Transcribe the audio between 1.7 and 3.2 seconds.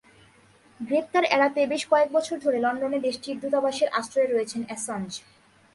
বেশ কয়েক বছর ধরে লন্ডনে